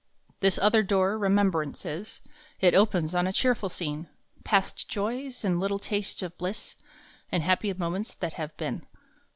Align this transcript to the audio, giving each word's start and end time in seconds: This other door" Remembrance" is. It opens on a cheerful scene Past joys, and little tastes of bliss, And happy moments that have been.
This 0.39 0.57
other 0.57 0.81
door" 0.81 1.15
Remembrance" 1.19 1.85
is. 1.85 2.21
It 2.59 2.73
opens 2.73 3.13
on 3.13 3.27
a 3.27 3.31
cheerful 3.31 3.69
scene 3.69 4.09
Past 4.43 4.87
joys, 4.87 5.45
and 5.45 5.59
little 5.59 5.77
tastes 5.77 6.23
of 6.23 6.35
bliss, 6.39 6.73
And 7.31 7.43
happy 7.43 7.71
moments 7.75 8.15
that 8.15 8.33
have 8.33 8.57
been. 8.57 8.87